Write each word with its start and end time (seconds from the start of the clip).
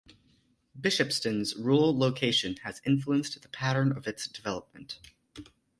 Bishopston's 0.75 1.55
rural 1.55 1.95
location 1.95 2.55
has 2.63 2.81
influenced 2.83 3.39
the 3.39 3.49
pattern 3.49 3.95
of 3.95 4.07
its 4.07 4.27
development. 4.27 4.97